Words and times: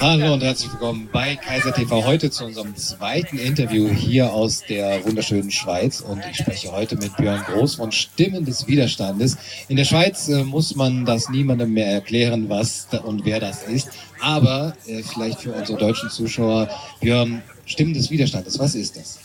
Hallo 0.00 0.34
und 0.34 0.44
herzlich 0.44 0.70
willkommen 0.70 1.08
bei 1.12 1.34
Kaiser 1.34 1.74
TV 1.74 2.04
heute 2.04 2.30
zu 2.30 2.44
unserem 2.44 2.76
zweiten 2.76 3.36
Interview 3.36 3.88
hier 3.88 4.32
aus 4.32 4.62
der 4.68 5.04
wunderschönen 5.04 5.50
Schweiz 5.50 6.00
und 6.00 6.22
ich 6.30 6.36
spreche 6.36 6.70
heute 6.70 6.94
mit 6.94 7.16
Björn 7.16 7.42
Groß 7.42 7.74
von 7.74 7.90
Stimmen 7.90 8.44
des 8.44 8.68
Widerstandes. 8.68 9.36
In 9.66 9.76
der 9.76 9.84
Schweiz 9.84 10.28
äh, 10.28 10.44
muss 10.44 10.76
man 10.76 11.04
das 11.04 11.28
niemandem 11.30 11.72
mehr 11.72 11.88
erklären, 11.88 12.48
was 12.48 12.86
und 13.04 13.24
wer 13.24 13.40
das 13.40 13.64
ist, 13.64 13.88
aber 14.20 14.76
äh, 14.86 15.02
vielleicht 15.02 15.40
für 15.40 15.52
unsere 15.52 15.76
deutschen 15.76 16.10
Zuschauer, 16.10 16.68
Björn, 17.00 17.42
Stimmen 17.66 17.92
des 17.92 18.08
Widerstandes, 18.08 18.56
was 18.60 18.76
ist 18.76 18.96
das? 18.96 19.18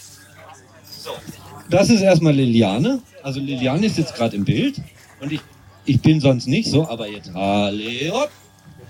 Das 1.69 1.91
ist 1.91 2.01
erstmal 2.01 2.33
Liliane. 2.33 2.99
Also 3.21 3.39
Liliane 3.39 3.85
ist 3.85 3.99
jetzt 3.99 4.15
gerade 4.15 4.35
im 4.35 4.43
Bild 4.43 4.81
und 5.21 5.31
ich, 5.31 5.41
ich 5.85 6.01
bin 6.01 6.19
sonst 6.19 6.47
nicht 6.47 6.71
so, 6.71 6.87
aber 6.87 7.07
jetzt 7.07 7.29
alle 7.35 8.11
hopp. 8.11 8.31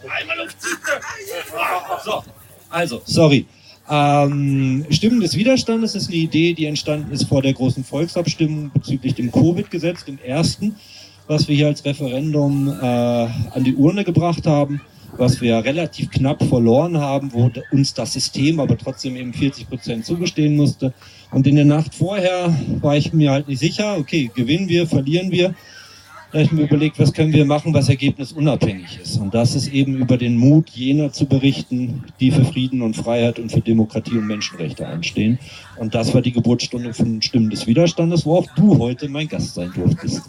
Einmal 0.10 0.40
auf 0.42 0.56
So, 2.04 2.24
also, 2.70 3.02
sorry. 3.06 3.46
Ähm, 3.90 4.86
Stimmen 4.90 5.20
des 5.20 5.36
Widerstandes 5.36 5.96
ist 5.96 6.08
eine 6.08 6.18
Idee, 6.18 6.54
die 6.54 6.66
entstanden 6.66 7.12
ist 7.12 7.26
vor 7.26 7.42
der 7.42 7.54
großen 7.54 7.84
Volksabstimmung 7.84 8.72
bezüglich 8.74 9.16
dem 9.16 9.32
Covid-Gesetz, 9.32 10.06
dem 10.06 10.20
ersten, 10.20 10.76
was 11.28 11.48
wir 11.48 11.56
hier 11.56 11.68
als 11.68 11.84
Referendum 11.84 12.70
äh, 12.70 12.84
an 12.84 13.64
die 13.64 13.76
Urne 13.76 14.04
gebracht 14.04 14.48
haben, 14.48 14.82
was 15.18 15.42
wir 15.42 15.64
relativ 15.64 16.10
knapp 16.12 16.44
verloren 16.44 16.98
haben, 16.98 17.34
wo 17.34 17.52
uns 17.72 17.94
das 17.94 18.14
System 18.14 18.60
aber 18.60 18.78
trotzdem 18.78 19.16
eben 19.16 19.34
40 19.34 19.70
Prozent 19.70 20.06
zugestehen 20.06 20.56
musste. 20.56 20.94
Und 21.32 21.46
in 21.46 21.56
der 21.56 21.66
Nacht 21.66 21.94
vorher 21.94 22.56
war 22.82 22.96
ich 22.96 23.14
mir 23.14 23.32
halt 23.32 23.48
nicht 23.48 23.60
sicher, 23.60 23.98
okay, 23.98 24.32
gewinnen 24.34 24.70
wir, 24.70 24.88
verlieren 24.88 25.32
wir. 25.32 25.54
Da 26.34 26.40
habe 26.40 26.46
ich 26.48 26.52
mir 26.52 26.64
überlegt, 26.64 26.98
was 26.98 27.14
können 27.14 27.32
wir 27.32 27.46
machen, 27.46 27.76
was 27.76 27.90
ergebnisunabhängig 27.90 29.00
ist. 29.00 29.18
Und 29.18 29.36
das 29.36 29.54
ist 29.54 29.68
eben 29.68 29.96
über 29.96 30.18
den 30.18 30.36
Mut 30.36 30.68
jener 30.72 31.12
zu 31.12 31.28
berichten, 31.28 32.06
die 32.20 32.32
für 32.32 32.44
Frieden 32.44 32.82
und 32.82 32.96
Freiheit 32.96 33.38
und 33.38 33.52
für 33.52 33.62
Demokratie 33.62 34.18
und 34.18 34.26
Menschenrechte 34.26 34.88
einstehen. 34.88 35.38
Und 35.78 35.94
das 35.94 36.12
war 36.16 36.24
die 36.24 36.32
Geburtsstunde 36.32 36.96
von 36.96 37.22
Stimmen 37.22 37.52
des 37.52 37.68
Widerstandes, 37.68 38.26
wo 38.26 38.38
auch 38.38 38.48
du 38.56 38.80
heute 38.80 39.10
mein 39.10 39.28
Gast 39.28 39.54
sein 39.54 39.72
durftest. 39.76 40.24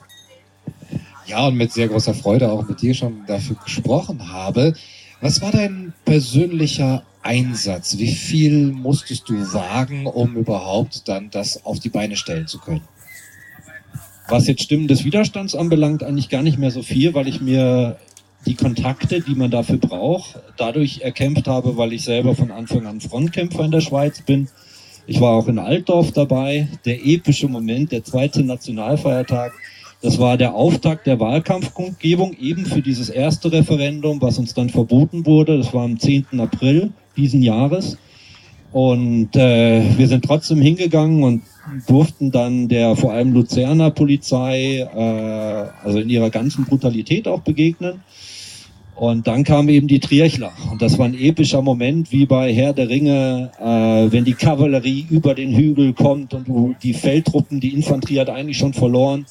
Ja, 1.26 1.46
und 1.46 1.56
mit 1.56 1.72
sehr 1.72 1.88
großer 1.88 2.12
Freude 2.12 2.52
auch 2.52 2.68
mit 2.68 2.82
dir 2.82 2.92
schon 2.92 3.24
dafür 3.26 3.56
gesprochen 3.64 4.30
habe. 4.30 4.74
Was 5.22 5.40
war 5.40 5.52
dein 5.52 5.94
persönlicher 6.04 7.02
Einsatz? 7.22 7.96
Wie 7.96 8.12
viel 8.12 8.72
musstest 8.72 9.26
du 9.30 9.54
wagen, 9.54 10.04
um 10.04 10.36
überhaupt 10.36 11.08
dann 11.08 11.30
das 11.30 11.64
auf 11.64 11.80
die 11.80 11.88
Beine 11.88 12.16
stellen 12.16 12.46
zu 12.46 12.58
können? 12.58 12.82
Was 14.28 14.46
jetzt 14.46 14.62
Stimmen 14.62 14.88
des 14.88 15.04
Widerstands 15.04 15.54
anbelangt, 15.54 16.02
eigentlich 16.02 16.28
gar 16.28 16.42
nicht 16.42 16.58
mehr 16.58 16.70
so 16.70 16.82
viel, 16.82 17.14
weil 17.14 17.28
ich 17.28 17.40
mir 17.40 17.96
die 18.46 18.54
Kontakte, 18.54 19.20
die 19.20 19.34
man 19.34 19.50
dafür 19.50 19.78
braucht, 19.78 20.38
dadurch 20.56 21.00
erkämpft 21.00 21.46
habe, 21.46 21.76
weil 21.76 21.92
ich 21.92 22.04
selber 22.04 22.34
von 22.34 22.50
Anfang 22.50 22.86
an 22.86 23.00
Frontkämpfer 23.00 23.64
in 23.64 23.70
der 23.70 23.80
Schweiz 23.80 24.22
bin. 24.22 24.48
Ich 25.06 25.20
war 25.20 25.32
auch 25.32 25.48
in 25.48 25.58
Altdorf 25.58 26.12
dabei. 26.12 26.68
Der 26.84 27.04
epische 27.04 27.48
Moment, 27.48 27.92
der 27.92 28.04
zweite 28.04 28.42
Nationalfeiertag, 28.42 29.52
das 30.02 30.18
war 30.18 30.36
der 30.36 30.54
Auftakt 30.54 31.06
der 31.06 31.20
Wahlkampfkundgebung 31.20 32.36
eben 32.38 32.66
für 32.66 32.82
dieses 32.82 33.08
erste 33.08 33.50
Referendum, 33.52 34.20
was 34.20 34.38
uns 34.38 34.52
dann 34.52 34.68
verboten 34.68 35.24
wurde. 35.24 35.56
Das 35.56 35.72
war 35.72 35.84
am 35.84 35.98
10. 35.98 36.26
April 36.40 36.92
diesen 37.16 37.42
Jahres. 37.42 37.96
Und 38.74 39.36
äh, 39.36 39.84
wir 39.96 40.08
sind 40.08 40.24
trotzdem 40.24 40.60
hingegangen 40.60 41.22
und 41.22 41.42
durften 41.86 42.32
dann 42.32 42.66
der 42.66 42.96
vor 42.96 43.12
allem 43.12 43.32
Luzerner 43.32 43.92
Polizei, 43.92 44.78
äh, 44.78 45.86
also 45.86 46.00
in 46.00 46.10
ihrer 46.10 46.28
ganzen 46.28 46.64
Brutalität 46.64 47.28
auch 47.28 47.42
begegnen. 47.42 48.02
Und 48.96 49.28
dann 49.28 49.44
kam 49.44 49.68
eben 49.68 49.86
die 49.86 50.00
Triechler. 50.00 50.50
Und 50.72 50.82
das 50.82 50.98
war 50.98 51.06
ein 51.06 51.14
epischer 51.14 51.62
Moment, 51.62 52.10
wie 52.10 52.26
bei 52.26 52.52
Herr 52.52 52.72
der 52.72 52.88
Ringe, 52.88 53.52
äh, 53.60 54.10
wenn 54.12 54.24
die 54.24 54.34
Kavallerie 54.34 55.06
über 55.08 55.36
den 55.36 55.54
Hügel 55.54 55.92
kommt 55.92 56.34
und 56.34 56.74
die 56.82 56.94
Feldtruppen, 56.94 57.60
die 57.60 57.74
Infanterie 57.74 58.18
hat 58.18 58.30
eigentlich 58.30 58.58
schon 58.58 58.74
verloren. 58.74 59.24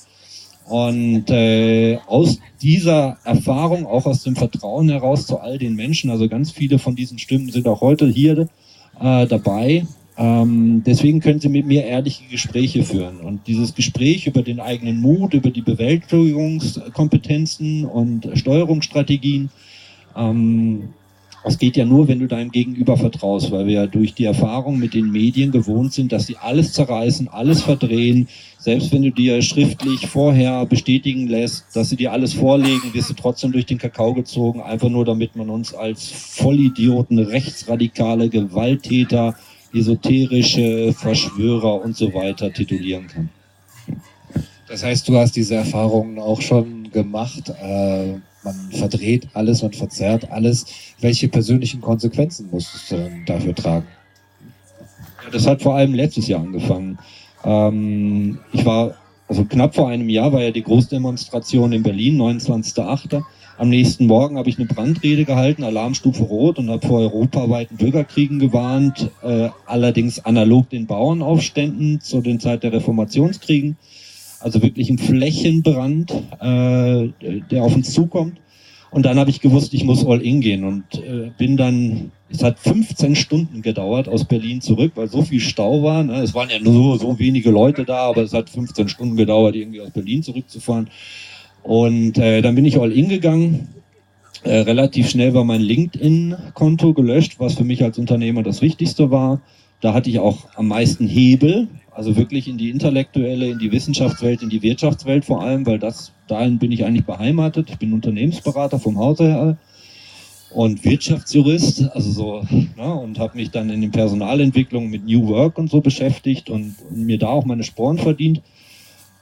Und 0.69 1.29
äh, 1.29 1.97
aus 2.07 2.39
dieser 2.61 3.17
Erfahrung, 3.25 3.87
auch 3.87 4.05
aus 4.05 4.23
dem 4.23 4.37
Vertrauen 4.37 4.87
heraus 4.87 5.27
zu 5.27 5.37
all 5.41 5.57
den 5.57 5.75
Menschen, 5.75 6.09
also 6.11 6.29
ganz 6.29 6.51
viele 6.51 6.79
von 6.79 6.95
diesen 6.95 7.19
Stimmen 7.19 7.51
sind 7.51 7.67
auch 7.67 7.81
heute 7.81 8.07
hier 8.07 8.47
äh, 8.99 9.27
dabei. 9.27 9.85
Ähm, 10.15 10.83
deswegen 10.85 11.21
können 11.21 11.39
Sie 11.39 11.49
mit 11.49 11.65
mir 11.65 11.85
ehrliche 11.85 12.25
Gespräche 12.29 12.83
führen. 12.83 13.19
Und 13.19 13.47
dieses 13.47 13.73
Gespräch 13.73 14.27
über 14.27 14.43
den 14.43 14.59
eigenen 14.59 15.01
Mut, 15.01 15.33
über 15.33 15.49
die 15.49 15.61
Bewältigungskompetenzen 15.61 17.85
und 17.85 18.29
Steuerungsstrategien, 18.35 19.49
ähm, 20.15 20.89
das 21.43 21.57
geht 21.57 21.75
ja 21.75 21.83
nur, 21.83 22.07
wenn 22.07 22.19
du 22.19 22.27
deinem 22.27 22.51
Gegenüber 22.51 22.95
vertraust, 22.95 23.51
weil 23.51 23.67
wir 23.67 23.73
ja 23.73 23.87
durch 23.87 24.13
die 24.13 24.23
Erfahrung 24.23 24.79
mit 24.79 24.93
den 24.93 25.11
Medien 25.11 25.51
gewohnt 25.51 25.91
sind, 25.91 26.13
dass 26.13 26.25
sie 26.25 26.37
alles 26.37 26.71
zerreißen, 26.71 27.27
alles 27.27 27.63
verdrehen. 27.63 28.29
Selbst 28.57 28.93
wenn 28.93 29.01
du 29.01 29.11
dir 29.11 29.41
schriftlich 29.41 30.07
vorher 30.07 30.65
bestätigen 30.65 31.27
lässt, 31.27 31.65
dass 31.73 31.89
sie 31.89 31.97
dir 31.97 32.13
alles 32.13 32.33
vorlegen, 32.33 32.93
wirst 32.93 33.09
du 33.09 33.13
trotzdem 33.13 33.51
durch 33.51 33.65
den 33.65 33.77
Kakao 33.77 34.13
gezogen, 34.13 34.61
einfach 34.61 34.87
nur 34.87 35.03
damit 35.03 35.35
man 35.35 35.49
uns 35.49 35.73
als 35.73 36.09
Vollidioten, 36.09 37.19
Rechtsradikale, 37.19 38.29
Gewalttäter, 38.29 39.35
esoterische 39.73 40.93
Verschwörer 40.93 41.81
und 41.81 41.97
so 41.97 42.13
weiter 42.13 42.53
titulieren 42.53 43.07
kann. 43.07 43.29
Das 44.69 44.81
heißt, 44.81 45.09
du 45.09 45.17
hast 45.17 45.35
diese 45.35 45.55
Erfahrungen 45.55 46.19
auch 46.19 46.41
schon 46.41 46.89
gemacht. 46.89 47.49
Äh 47.61 48.13
man 48.43 48.55
verdreht 48.71 49.27
alles, 49.33 49.61
man 49.61 49.73
verzerrt 49.73 50.31
alles. 50.31 50.65
Welche 50.99 51.27
persönlichen 51.27 51.81
Konsequenzen 51.81 52.49
musstest 52.51 52.91
du 52.91 52.97
dann 52.97 53.25
dafür 53.25 53.55
tragen? 53.55 53.87
Das 55.31 55.47
hat 55.47 55.61
vor 55.61 55.75
allem 55.75 55.93
letztes 55.93 56.27
Jahr 56.27 56.41
angefangen. 56.41 56.99
Ähm, 57.43 58.39
ich 58.51 58.65
war, 58.65 58.95
also 59.27 59.45
knapp 59.45 59.75
vor 59.75 59.89
einem 59.89 60.09
Jahr 60.09 60.33
war 60.33 60.41
ja 60.41 60.51
die 60.51 60.63
Großdemonstration 60.63 61.73
in 61.73 61.83
Berlin, 61.83 62.21
29.08. 62.21 63.23
Am 63.57 63.69
nächsten 63.69 64.07
Morgen 64.07 64.37
habe 64.37 64.49
ich 64.49 64.57
eine 64.57 64.67
Brandrede 64.67 65.25
gehalten, 65.25 65.63
Alarmstufe 65.63 66.23
Rot, 66.23 66.57
und 66.57 66.69
habe 66.69 66.85
vor 66.85 66.99
europaweiten 66.99 67.77
Bürgerkriegen 67.77 68.39
gewarnt, 68.39 69.11
äh, 69.21 69.49
allerdings 69.65 70.25
analog 70.25 70.69
den 70.69 70.87
Bauernaufständen 70.87 72.01
zu 72.01 72.21
den 72.21 72.39
Zeit 72.39 72.63
der 72.63 72.73
Reformationskriegen 72.73 73.77
also 74.43 74.61
wirklich 74.61 74.89
ein 74.89 74.97
Flächenbrand, 74.97 76.11
äh, 76.39 77.09
der 77.49 77.63
auf 77.63 77.75
uns 77.75 77.93
zukommt. 77.93 78.37
Und 78.91 79.07
dann 79.07 79.17
habe 79.17 79.31
ich 79.31 79.41
gewusst, 79.41 79.73
ich 79.73 79.83
muss 79.85 80.05
all 80.05 80.21
in 80.21 80.39
gehen 80.39 80.63
und 80.63 80.83
äh, 80.95 81.31
bin 81.35 81.57
dann, 81.57 82.11
es 82.29 82.43
hat 82.43 82.59
15 82.59 83.15
Stunden 83.15 83.63
gedauert 83.63 84.07
aus 84.07 84.25
Berlin 84.25 84.61
zurück, 84.61 84.91
weil 84.93 85.07
so 85.07 85.23
viel 85.23 85.39
Stau 85.39 85.81
war. 85.81 86.03
Ne? 86.03 86.21
Es 86.21 86.35
waren 86.35 86.49
ja 86.51 86.59
nur 86.59 86.99
so 86.99 87.17
wenige 87.17 87.49
Leute 87.49 87.85
da, 87.85 88.09
aber 88.09 88.21
es 88.21 88.33
hat 88.33 88.51
15 88.51 88.89
Stunden 88.89 89.15
gedauert, 89.15 89.55
irgendwie 89.55 89.81
aus 89.81 89.89
Berlin 89.89 90.21
zurückzufahren. 90.21 90.89
Und 91.63 92.19
äh, 92.19 92.43
dann 92.43 92.53
bin 92.53 92.65
ich 92.65 92.79
all 92.79 92.91
in 92.91 93.09
gegangen. 93.09 93.69
Äh, 94.43 94.57
relativ 94.59 95.09
schnell 95.09 95.33
war 95.33 95.45
mein 95.45 95.61
LinkedIn-Konto 95.61 96.93
gelöscht, 96.93 97.39
was 97.39 97.55
für 97.55 97.63
mich 97.63 97.83
als 97.83 97.97
Unternehmer 97.97 98.43
das 98.43 98.61
Wichtigste 98.61 99.09
war. 99.09 99.41
Da 99.83 99.93
hatte 99.93 100.09
ich 100.09 100.17
auch 100.17 100.47
am 100.55 100.69
meisten 100.69 101.05
Hebel, 101.05 101.67
also 101.91 102.15
wirklich 102.15 102.47
in 102.47 102.57
die 102.57 102.69
intellektuelle, 102.69 103.49
in 103.49 103.59
die 103.59 103.73
Wissenschaftswelt, 103.73 104.41
in 104.41 104.49
die 104.49 104.61
Wirtschaftswelt 104.61 105.25
vor 105.25 105.41
allem, 105.41 105.65
weil 105.65 105.77
das, 105.77 106.13
dahin 106.29 106.57
bin 106.57 106.71
ich 106.71 106.85
eigentlich 106.85 107.03
beheimatet. 107.03 107.69
Ich 107.69 107.79
bin 107.79 107.91
Unternehmensberater 107.91 108.79
vom 108.79 108.97
Hause 108.97 109.25
her 109.25 109.57
und 110.51 110.85
Wirtschaftsjurist, 110.85 111.91
also 111.93 112.11
so, 112.11 112.43
ne, 112.77 112.93
und 112.93 113.19
habe 113.19 113.35
mich 113.35 113.51
dann 113.51 113.69
in 113.69 113.81
den 113.81 113.91
Personalentwicklungen 113.91 114.89
mit 114.89 115.03
New 115.05 115.27
Work 115.27 115.57
und 115.57 115.69
so 115.69 115.81
beschäftigt 115.81 116.49
und, 116.49 116.75
und 116.89 116.99
mir 116.99 117.19
da 117.19 117.27
auch 117.27 117.43
meine 117.43 117.63
Sporen 117.63 117.97
verdient. 117.97 118.41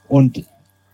Und 0.06 0.44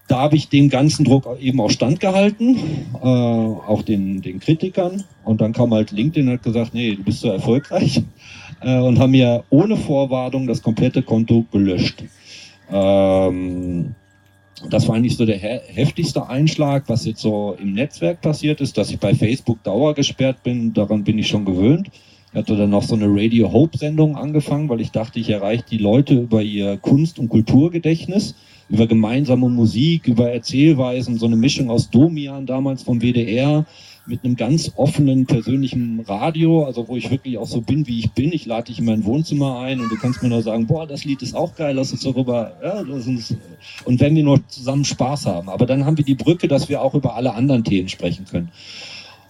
da 0.06 0.20
habe 0.20 0.36
ich 0.36 0.48
dem 0.48 0.70
ganzen 0.70 1.04
Druck 1.04 1.28
eben 1.38 1.60
auch 1.60 1.70
standgehalten, 1.70 2.56
äh, 3.02 3.06
auch 3.06 3.82
den, 3.82 4.22
den 4.22 4.40
Kritikern. 4.40 5.04
Und 5.24 5.42
dann 5.42 5.52
kam 5.52 5.74
halt 5.74 5.90
LinkedIn 5.90 6.26
und 6.26 6.34
hat 6.36 6.42
gesagt, 6.42 6.72
nee, 6.72 6.94
du 6.94 7.02
bist 7.02 7.20
so 7.20 7.28
erfolgreich 7.28 8.02
äh, 8.60 8.78
und 8.78 8.98
haben 8.98 9.12
mir 9.12 9.44
ohne 9.50 9.76
Vorwarnung 9.76 10.46
das 10.46 10.62
komplette 10.62 11.02
Konto 11.02 11.44
gelöscht. 11.50 12.04
Ähm, 12.70 13.94
das 14.70 14.88
war 14.88 14.96
eigentlich 14.96 15.16
so 15.16 15.24
der 15.24 15.38
he 15.38 15.60
heftigste 15.68 16.28
Einschlag, 16.28 16.84
was 16.88 17.04
jetzt 17.04 17.20
so 17.20 17.56
im 17.60 17.74
Netzwerk 17.74 18.20
passiert 18.20 18.60
ist, 18.60 18.76
dass 18.76 18.90
ich 18.90 18.98
bei 18.98 19.14
Facebook 19.14 19.62
dauergesperrt 19.62 20.42
bin. 20.42 20.72
Daran 20.74 21.04
bin 21.04 21.18
ich 21.18 21.28
schon 21.28 21.44
gewöhnt. 21.44 21.90
Ich 22.32 22.38
hatte 22.38 22.56
dann 22.56 22.70
noch 22.70 22.82
so 22.82 22.94
eine 22.94 23.06
Radio 23.08 23.52
Hope 23.52 23.78
Sendung 23.78 24.16
angefangen, 24.16 24.68
weil 24.68 24.80
ich 24.80 24.90
dachte, 24.90 25.18
ich 25.18 25.30
erreiche 25.30 25.64
die 25.70 25.78
Leute 25.78 26.14
über 26.14 26.42
ihr 26.42 26.76
Kunst- 26.76 27.18
und 27.18 27.28
Kulturgedächtnis, 27.28 28.34
über 28.68 28.86
gemeinsame 28.86 29.48
Musik, 29.48 30.06
über 30.08 30.30
Erzählweisen, 30.30 31.16
so 31.16 31.26
eine 31.26 31.36
Mischung 31.36 31.70
aus 31.70 31.88
Domian 31.88 32.44
damals 32.44 32.82
vom 32.82 33.00
WDR, 33.00 33.64
mit 34.08 34.24
einem 34.24 34.36
ganz 34.36 34.72
offenen 34.76 35.26
persönlichen 35.26 36.00
Radio, 36.00 36.64
also 36.64 36.88
wo 36.88 36.96
ich 36.96 37.10
wirklich 37.10 37.36
auch 37.36 37.46
so 37.46 37.60
bin, 37.60 37.86
wie 37.86 38.00
ich 38.00 38.10
bin. 38.12 38.32
Ich 38.32 38.46
lade 38.46 38.64
dich 38.64 38.78
in 38.78 38.86
mein 38.86 39.04
Wohnzimmer 39.04 39.60
ein 39.60 39.80
und 39.80 39.90
du 39.90 39.96
kannst 39.96 40.22
mir 40.22 40.30
nur 40.30 40.42
sagen, 40.42 40.66
boah, 40.66 40.86
das 40.86 41.04
Lied 41.04 41.22
ist 41.22 41.36
auch 41.36 41.54
geil, 41.54 41.76
lass 41.76 41.92
uns 41.92 42.02
darüber, 42.02 42.52
ja, 42.62 42.80
lass 42.80 43.06
uns, 43.06 43.36
und 43.84 44.00
wenn 44.00 44.16
wir 44.16 44.24
nur 44.24 44.40
zusammen 44.48 44.84
Spaß 44.84 45.26
haben. 45.26 45.48
Aber 45.48 45.66
dann 45.66 45.84
haben 45.84 45.98
wir 45.98 46.04
die 46.04 46.14
Brücke, 46.14 46.48
dass 46.48 46.68
wir 46.68 46.82
auch 46.82 46.94
über 46.94 47.14
alle 47.14 47.34
anderen 47.34 47.64
Themen 47.64 47.88
sprechen 47.88 48.24
können. 48.24 48.50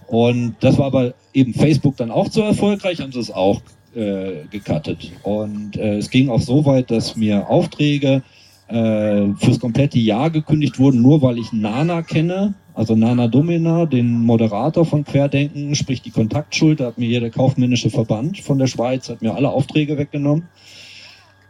Und 0.07 0.55
das 0.61 0.77
war 0.77 0.87
aber 0.87 1.13
eben 1.33 1.53
Facebook 1.53 1.97
dann 1.97 2.09
auch 2.09 2.29
zu 2.29 2.41
erfolgreich, 2.41 3.01
haben 3.01 3.11
sie 3.11 3.19
es 3.19 3.31
auch 3.31 3.61
äh, 3.93 4.45
gecuttet. 4.49 5.11
Und 5.23 5.75
äh, 5.77 5.97
es 5.97 6.09
ging 6.09 6.29
auch 6.29 6.41
so 6.41 6.65
weit, 6.65 6.89
dass 6.89 7.15
mir 7.15 7.49
Aufträge 7.49 8.23
äh, 8.69 9.27
fürs 9.37 9.59
komplette 9.59 9.99
Jahr 9.99 10.29
gekündigt 10.29 10.79
wurden, 10.79 11.01
nur 11.01 11.21
weil 11.21 11.37
ich 11.37 11.51
Nana 11.51 12.01
kenne, 12.01 12.53
also 12.79 12.95
Nana 12.95 13.27
Domina, 13.27 13.85
den 13.85 14.23
Moderator 14.23 14.85
von 14.85 15.03
Querdenken, 15.03 15.75
sprich 15.75 16.01
die 16.01 16.11
Kontaktschuld, 16.11 16.79
hat 16.79 16.97
mir 16.97 17.09
hier 17.09 17.19
der 17.19 17.29
kaufmännische 17.29 17.89
Verband 17.89 18.39
von 18.39 18.57
der 18.57 18.67
Schweiz, 18.67 19.09
hat 19.09 19.21
mir 19.21 19.35
alle 19.35 19.49
Aufträge 19.49 19.97
weggenommen. 19.97 20.47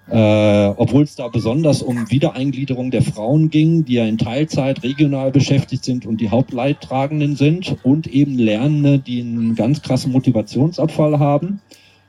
Äh, 0.09 0.73
obwohl 0.75 1.03
es 1.03 1.15
da 1.15 1.27
besonders 1.27 1.83
um 1.83 2.09
Wiedereingliederung 2.09 2.89
der 2.89 3.03
Frauen 3.03 3.51
ging, 3.51 3.85
die 3.85 3.93
ja 3.93 4.05
in 4.05 4.17
Teilzeit 4.17 4.81
regional 4.81 5.29
beschäftigt 5.29 5.85
sind 5.85 6.07
und 6.07 6.19
die 6.19 6.31
Hauptleidtragenden 6.31 7.35
sind 7.35 7.75
und 7.83 8.07
eben 8.07 8.39
Lernende, 8.39 8.97
die 8.97 9.21
einen 9.21 9.53
ganz 9.53 9.83
krassen 9.83 10.11
Motivationsabfall 10.11 11.19
haben 11.19 11.61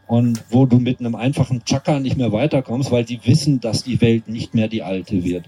und 0.06 0.42
wo 0.48 0.64
du 0.64 0.78
mit 0.78 1.00
einem 1.00 1.14
einfachen 1.14 1.62
Chaka 1.66 2.00
nicht 2.00 2.16
mehr 2.16 2.32
weiterkommst, 2.32 2.90
weil 2.90 3.06
sie 3.06 3.20
wissen, 3.24 3.60
dass 3.60 3.84
die 3.84 4.00
Welt 4.00 4.28
nicht 4.28 4.54
mehr 4.54 4.68
die 4.68 4.82
alte 4.82 5.24
wird. 5.24 5.44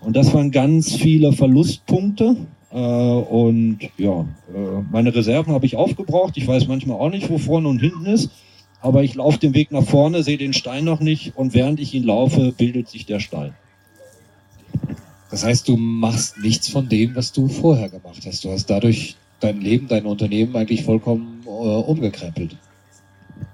Und 0.00 0.14
das 0.14 0.32
waren 0.32 0.52
ganz 0.52 0.94
viele 0.94 1.32
Verlustpunkte. 1.32 2.36
Äh, 2.76 2.78
und 2.78 3.80
ja, 3.98 4.20
äh, 4.54 4.82
meine 4.92 5.12
Reserven 5.12 5.52
habe 5.52 5.66
ich 5.66 5.74
aufgebraucht. 5.74 6.36
Ich 6.36 6.46
weiß 6.46 6.68
manchmal 6.68 6.98
auch 6.98 7.10
nicht, 7.10 7.28
wo 7.28 7.38
vorne 7.38 7.68
und 7.68 7.80
hinten 7.80 8.06
ist 8.06 8.30
aber 8.86 9.02
ich 9.02 9.16
laufe 9.16 9.38
den 9.38 9.54
Weg 9.54 9.72
nach 9.72 9.84
vorne, 9.84 10.22
sehe 10.22 10.38
den 10.38 10.52
Stein 10.52 10.84
noch 10.84 11.00
nicht 11.00 11.36
und 11.36 11.54
während 11.54 11.80
ich 11.80 11.92
ihn 11.92 12.04
laufe, 12.04 12.52
bildet 12.52 12.88
sich 12.88 13.04
der 13.04 13.18
Stein. 13.18 13.52
Das 15.30 15.44
heißt, 15.44 15.66
du 15.68 15.76
machst 15.76 16.38
nichts 16.38 16.68
von 16.68 16.88
dem, 16.88 17.16
was 17.16 17.32
du 17.32 17.48
vorher 17.48 17.88
gemacht 17.88 18.22
hast. 18.24 18.44
Du 18.44 18.50
hast 18.52 18.70
dadurch 18.70 19.16
dein 19.40 19.60
Leben, 19.60 19.88
dein 19.88 20.06
Unternehmen 20.06 20.54
eigentlich 20.54 20.84
vollkommen 20.84 21.42
äh, 21.44 21.48
umgekrempelt. 21.48 22.56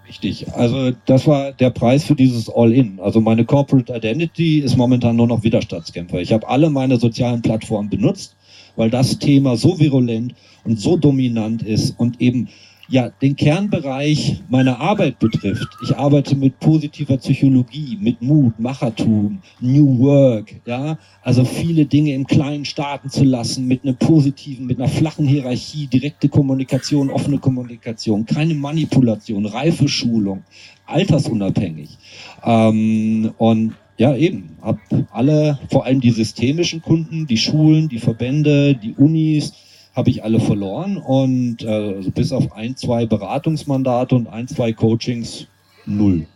Richtig. 0.06 0.52
Also 0.52 0.92
das 1.06 1.26
war 1.26 1.52
der 1.52 1.70
Preis 1.70 2.04
für 2.04 2.14
dieses 2.14 2.50
All-In. 2.50 3.00
Also 3.00 3.22
meine 3.22 3.46
Corporate 3.46 3.94
Identity 3.94 4.58
ist 4.58 4.76
momentan 4.76 5.16
nur 5.16 5.26
noch 5.26 5.42
Widerstandskämpfer. 5.42 6.20
Ich 6.20 6.32
habe 6.34 6.46
alle 6.46 6.69
meine 6.69 6.98
sozialen 6.98 7.40
Plattformen 7.40 7.88
benutzt, 7.88 8.36
weil 8.76 8.90
das 8.90 9.19
Thema 9.19 9.56
so 9.56 9.78
virulent 9.78 10.34
und 10.64 10.80
so 10.80 10.96
dominant 10.96 11.62
ist 11.62 11.98
und 11.98 12.20
eben 12.20 12.48
ja, 12.92 13.08
den 13.08 13.36
Kernbereich 13.36 14.42
meiner 14.50 14.78
Arbeit 14.78 15.19
betrifft. 15.19 15.66
Ich 15.82 15.96
arbeite 15.96 16.36
mit 16.36 16.60
positiver 16.60 17.16
Psychologie, 17.16 17.96
mit 17.98 18.20
Mut, 18.20 18.60
Machertum, 18.60 19.40
New 19.60 19.98
Work, 19.98 20.54
ja, 20.66 20.98
also 21.22 21.42
viele 21.44 21.86
Dinge 21.86 22.12
im 22.12 22.26
Kleinen 22.26 22.66
starten 22.66 23.08
zu 23.08 23.24
lassen, 23.24 23.66
mit 23.66 23.82
einem 23.82 23.96
positiven, 23.96 24.66
mit 24.66 24.78
einer 24.78 24.90
flachen 24.90 25.26
Hierarchie, 25.26 25.86
direkte 25.86 26.28
Kommunikation, 26.28 27.08
offene 27.08 27.38
Kommunikation, 27.38 28.26
keine 28.26 28.52
Manipulation, 28.52 29.46
reife 29.46 29.88
Schulung, 29.88 30.42
altersunabhängig. 30.84 31.96
Ähm, 32.44 33.32
und 33.38 33.72
ja, 33.98 34.16
eben, 34.16 34.56
habe 34.62 34.80
alle, 35.10 35.58
vor 35.70 35.84
allem 35.84 36.00
die 36.00 36.10
systemischen 36.10 36.82
Kunden, 36.82 37.26
die 37.26 37.36
Schulen, 37.36 37.88
die 37.88 37.98
Verbände, 37.98 38.74
die 38.74 38.94
Unis, 38.94 39.52
habe 39.94 40.10
ich 40.10 40.24
alle 40.24 40.40
verloren 40.40 40.96
und 40.96 41.62
äh, 41.62 41.68
also 41.68 42.10
bis 42.10 42.32
auf 42.32 42.52
ein, 42.52 42.76
zwei 42.76 43.04
Beratungsmandate 43.04 44.14
und 44.14 44.26
ein, 44.26 44.48
zwei 44.48 44.72
Coachings 44.72 45.46
null. 45.84 46.26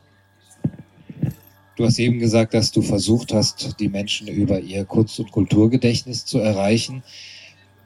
Du 1.77 1.85
hast 1.85 1.99
eben 1.99 2.19
gesagt, 2.19 2.55
dass 2.55 2.71
du 2.71 2.81
versucht 2.81 3.33
hast, 3.35 3.79
die 3.81 3.89
Menschen 3.89 4.29
über 4.29 4.61
ihr 4.61 4.85
Kunst- 4.85 5.21
und 5.21 5.31
Kulturgedächtnis 5.31 6.25
zu 6.25 6.39
erreichen. 6.39 7.03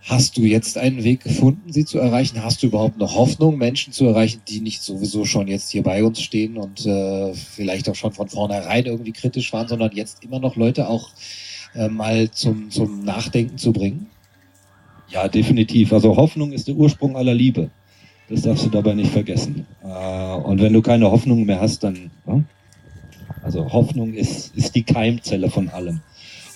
Hast 0.02 0.38
du 0.38 0.42
jetzt 0.42 0.78
einen 0.78 1.04
Weg 1.04 1.24
gefunden, 1.24 1.72
sie 1.72 1.84
zu 1.84 1.98
erreichen? 1.98 2.42
Hast 2.42 2.62
du 2.62 2.68
überhaupt 2.68 2.98
noch 2.98 3.14
Hoffnung, 3.16 3.58
Menschen 3.58 3.92
zu 3.92 4.06
erreichen, 4.06 4.40
die 4.48 4.60
nicht 4.60 4.82
sowieso 4.82 5.26
schon 5.26 5.46
jetzt 5.46 5.70
hier 5.70 5.82
bei 5.82 6.02
uns 6.02 6.22
stehen 6.22 6.56
und 6.56 6.86
äh, 6.86 7.34
vielleicht 7.34 7.88
auch 7.88 7.94
schon 7.94 8.12
von 8.12 8.28
vornherein 8.28 8.86
irgendwie 8.86 9.12
kritisch 9.12 9.52
waren, 9.52 9.68
sondern 9.68 9.92
jetzt 9.92 10.24
immer 10.24 10.40
noch 10.40 10.56
Leute 10.56 10.88
auch 10.88 11.10
äh, 11.74 11.88
mal 11.88 12.30
zum, 12.30 12.70
zum 12.70 13.04
Nachdenken 13.04 13.58
zu 13.58 13.72
bringen? 13.72 14.06
Ja, 15.08 15.28
definitiv. 15.28 15.92
Also 15.92 16.16
Hoffnung 16.16 16.52
ist 16.52 16.66
der 16.66 16.76
Ursprung 16.76 17.16
aller 17.16 17.34
Liebe. 17.34 17.70
Das 18.30 18.42
darfst 18.42 18.64
du 18.64 18.70
dabei 18.70 18.94
nicht 18.94 19.10
vergessen. 19.10 19.66
Äh, 19.82 19.86
und 19.86 20.62
wenn 20.62 20.72
du 20.72 20.80
keine 20.80 21.10
Hoffnung 21.10 21.44
mehr 21.44 21.60
hast, 21.60 21.84
dann, 21.84 22.10
also 23.42 23.70
Hoffnung 23.70 24.14
ist, 24.14 24.56
ist 24.56 24.74
die 24.74 24.82
Keimzelle 24.84 25.50
von 25.50 25.68
allem. 25.68 26.00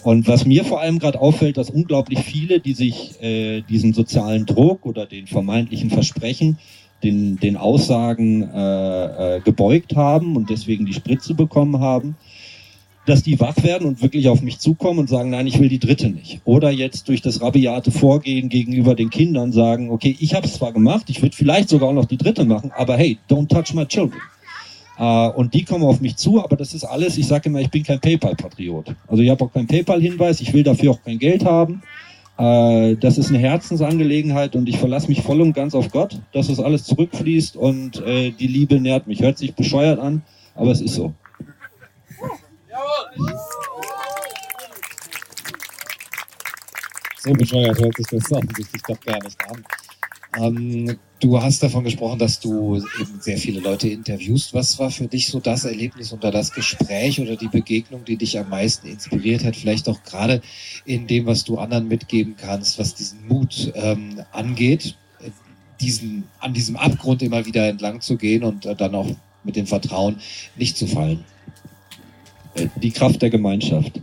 Und 0.05 0.29
was 0.29 0.45
mir 0.45 0.67
vor 0.67 0.83
allem 0.83 0.99
gerade 0.99 1.19
auffällt, 1.19 1.57
dass 1.57 1.71
unglaublich 1.71 2.19
viele, 2.21 2.61
die 2.61 2.75
sich 2.75 3.21
äh, 3.23 3.63
diesen 3.63 3.95
sozialen 3.95 4.45
Druck 4.45 4.85
oder 4.85 5.07
den 5.07 5.27
vermeintlichen 5.27 5.89
Versprechen, 5.89 6.59
den, 7.03 7.39
den 7.39 7.57
Aussagen 7.57 8.43
äh, 8.43 9.37
äh, 9.37 9.41
gebeugt 9.41 9.97
haben 9.97 10.37
und 10.37 10.51
deswegen 10.51 10.85
die 10.85 10.93
Spritze 10.93 11.33
bekommen 11.33 11.81
haben, 11.81 12.17
dass 13.07 13.23
die 13.23 13.41
wach 13.41 13.63
werden 13.63 13.87
und 13.87 14.03
wirklich 14.03 14.29
auf 14.29 14.43
mich 14.43 14.59
zukommen 14.59 14.99
und 14.99 15.09
sagen, 15.09 15.31
nein, 15.31 15.47
ich 15.47 15.59
will 15.59 15.71
die 15.71 15.79
dritte 15.79 16.11
nicht. 16.11 16.41
Oder 16.45 16.71
jetzt 16.71 17.09
durch 17.09 17.23
das 17.23 17.41
rabiate 17.41 17.91
Vorgehen 17.91 18.51
gegenüber 18.51 18.95
den 18.95 19.09
Kindern 19.09 19.53
sagen, 19.53 19.91
okay, 19.91 20.15
ich 20.21 20.35
habe 20.35 20.47
es 20.47 20.55
zwar 20.55 20.73
gemacht, 20.73 21.05
ich 21.09 21.23
würde 21.23 21.35
vielleicht 21.35 21.71
sogar 21.71 21.89
auch 21.89 21.95
noch 21.95 22.07
die 22.07 22.19
dritte 22.19 22.45
machen, 22.45 22.73
aber 22.77 22.99
hey, 22.99 23.19
don't 23.31 23.49
touch 23.49 23.75
my 23.75 23.87
children. 23.87 24.21
Uh, 24.97 25.33
und 25.35 25.55
die 25.55 25.65
kommen 25.65 25.83
auf 25.83 26.01
mich 26.01 26.17
zu, 26.17 26.43
aber 26.43 26.57
das 26.57 26.73
ist 26.73 26.85
alles, 26.85 27.19
ich 27.19 27.27
sage 27.27 27.49
immer, 27.49 27.61
ich 27.61 27.71
bin 27.71 27.83
kein 27.83 28.01
PayPal-Patriot. 28.01 28.95
Also 29.09 29.23
ich 29.25 29.31
habe 29.31 29.45
auch 29.45 29.53
keinen 29.53 29.67
PayPal-Hinweis, 29.67 30.41
ich 30.41 30.53
will 30.53 30.63
dafür 30.63 30.93
auch 30.93 31.03
kein 31.03 31.19
Geld 31.19 31.45
haben. 31.45 31.83
Uh, 32.39 32.95
das 32.97 33.19
ist 33.19 33.29
eine 33.29 33.39
Herzensangelegenheit 33.39 34.57
und 34.57 34.69
ich 34.69 34.79
verlasse 34.79 35.09
mich 35.09 35.23
voll 35.23 35.41
und 35.41 35.53
ganz 35.53 35.75
auf 35.75 35.91
Gott, 35.91 36.21
dass 36.33 36.49
das 36.49 36.61
alles 36.61 36.85
zurückfließt 36.85 37.57
und 37.57 38.01
uh, 38.01 38.31
die 38.31 38.47
Liebe 38.47 38.81
nährt 38.81 39.07
mich. 39.07 39.21
Hört 39.21 39.39
sich 39.39 39.55
bescheuert 39.55 39.99
an, 39.99 40.23
aber 40.55 40.71
es 40.71 40.81
ist 40.81 40.95
so. 40.95 41.13
So 47.19 47.33
bescheuert 47.33 47.81
hört 47.81 47.97
sich 47.97 48.07
das 48.07 48.33
offensichtlich 48.33 48.83
doch 48.83 49.01
gar 49.01 49.23
nicht 49.23 49.39
an. 49.49 49.65
Ähm, 50.37 50.99
du 51.25 51.41
hast 51.41 51.63
davon 51.63 51.85
gesprochen, 51.85 52.19
dass 52.19 52.39
du 52.39 52.77
eben 52.77 53.21
sehr 53.21 53.39
viele 53.39 53.61
Leute 53.61 53.89
interviewst. 53.89 54.53
Was 54.53 54.79
war 54.79 54.91
für 54.91 55.07
dich 55.07 55.29
so 55.29 55.41
das 55.41 55.65
Erlebnis 55.65 56.13
oder 56.13 56.31
das 56.31 56.53
Gespräch 56.53 57.19
oder 57.19 57.35
die 57.35 57.49
Begegnung, 57.49 58.05
die 58.05 58.17
dich 58.17 58.39
am 58.39 58.51
meisten 58.51 58.87
inspiriert 58.87 59.43
hat? 59.43 59.57
Vielleicht 59.57 59.89
auch 59.89 60.03
gerade 60.03 60.43
in 60.85 61.07
dem, 61.07 61.25
was 61.25 61.45
du 61.45 61.57
anderen 61.57 61.89
mitgeben 61.89 62.35
kannst, 62.37 62.79
was 62.79 62.95
diesen 62.95 63.27
Mut 63.27 63.73
ähm, 63.75 64.21
angeht, 64.33 64.97
diesen, 65.81 66.25
an 66.41 66.53
diesem 66.53 66.77
Abgrund 66.77 67.23
immer 67.23 67.47
wieder 67.47 67.69
entlang 67.69 68.03
zu 68.03 68.17
gehen 68.17 68.45
und 68.45 68.67
äh, 68.67 68.77
dann 68.77 68.95
auch 68.95 69.09
mit 69.45 69.57
dem 69.57 69.67
Vertrauen 69.67 70.17
nicht 70.57 70.77
zu 70.77 70.87
fallen. 70.87 71.25
Äh, 72.55 72.69
die 72.83 72.91
Kraft 72.91 73.23
der 73.23 73.31
Gemeinschaft. 73.31 74.01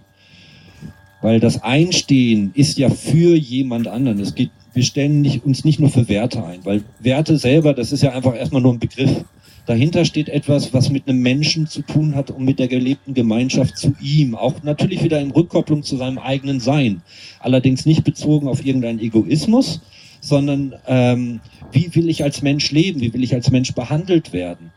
Weil 1.22 1.40
das 1.40 1.62
Einstehen 1.62 2.50
ist 2.56 2.80
ja 2.80 2.90
für 2.90 3.36
jemand 3.36 3.88
anderen. 3.88 4.20
Es 4.20 4.34
geht, 4.34 4.50
wir 4.74 4.84
stellen 4.84 5.22
nicht, 5.22 5.46
uns 5.46 5.66
nicht 5.66 5.80
nur 5.80 5.90
für 5.90 6.08
Werte 6.08 6.44
ein, 6.44 6.60
weil 6.64 6.84
Werte 7.00 7.38
selber, 7.38 7.74
das 7.74 7.92
ist 7.92 8.04
ja 8.04 8.12
einfach 8.12 8.36
erstmal 8.36 8.62
nur 8.62 8.74
ein 8.74 8.80
Begriff. 8.80 9.24
Dahinter 9.66 10.06
steht 10.06 10.28
etwas, 10.28 10.74
was 10.74 10.90
mit 10.90 11.08
einem 11.08 11.22
Menschen 11.22 11.68
zu 11.68 11.82
tun 11.84 12.16
hat 12.16 12.32
und 12.32 12.44
mit 12.44 12.58
der 12.58 12.68
gelebten 12.68 13.14
Gemeinschaft 13.14 13.78
zu 13.78 13.94
ihm. 14.02 14.34
Auch 14.34 14.64
natürlich 14.64 15.04
wieder 15.04 15.20
in 15.22 15.32
Rückkopplung 15.32 15.84
zu 15.84 15.98
seinem 15.98 16.18
eigenen 16.18 16.60
Sein. 16.60 17.02
Allerdings 17.40 17.86
nicht 17.86 18.04
bezogen 18.04 18.48
auf 18.48 18.66
irgendeinen 18.66 19.00
Egoismus, 19.00 19.82
sondern 20.20 20.74
ähm, 20.88 21.42
wie 21.72 21.94
will 21.94 22.10
ich 22.10 22.24
als 22.24 22.42
Mensch 22.42 22.72
leben? 22.72 23.02
Wie 23.02 23.14
will 23.14 23.24
ich 23.24 23.34
als 23.36 23.52
Mensch 23.52 23.74
behandelt 23.74 24.34
werden? 24.34 24.72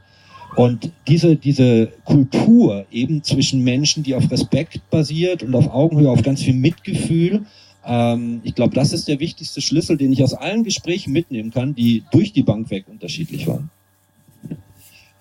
Und 0.57 0.91
diese, 1.09 1.37
diese 1.37 1.89
Kultur 2.05 2.87
eben 2.93 3.23
zwischen 3.25 3.65
Menschen, 3.65 4.03
die 4.03 4.15
auf 4.15 4.31
Respekt 4.31 4.89
basiert 4.91 5.43
und 5.43 5.55
auf 5.55 5.73
Augenhöhe, 5.73 6.11
auf 6.11 6.23
ganz 6.23 6.43
viel 6.43 6.55
Mitgefühl, 6.55 7.45
ähm, 7.87 8.41
ich 8.45 8.55
glaube, 8.55 8.75
das 8.75 8.93
ist 8.93 9.09
der 9.09 9.21
wichtigste 9.21 9.61
Schlüssel, 9.61 9.97
den 9.97 10.13
ich 10.13 10.23
aus 10.23 10.35
allen 10.35 10.65
Gesprächen 10.65 11.13
mitnehmen 11.13 11.51
kann, 11.51 11.75
die 11.75 12.05
durch 12.13 12.33
die 12.33 12.43
Bank 12.43 12.71
weg 12.71 12.87
unterschiedlich 12.89 13.47
waren. 13.47 13.71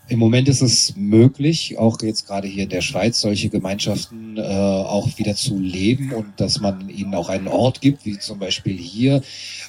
Im 0.10 0.20
Moment 0.20 0.50
ist 0.50 0.62
es 0.62 0.98
möglich, 0.98 1.78
auch 1.78 2.02
jetzt 2.02 2.28
gerade 2.28 2.46
hier 2.46 2.64
in 2.64 2.70
der 2.70 2.82
Schweiz, 2.82 3.22
solche 3.22 3.48
Gemeinschaften 3.48 4.36
äh, 4.38 4.42
auch 4.42 5.18
wieder 5.18 5.34
zu 5.34 5.58
leben 5.58 6.12
und 6.12 6.28
dass 6.42 6.60
man 6.60 6.90
ihnen 6.90 7.16
auch 7.16 7.30
einen 7.30 7.48
Ort 7.48 7.80
gibt, 7.80 8.06
wie 8.06 8.20
zum 8.20 8.38
Beispiel 8.38 8.78
hier 8.78 9.22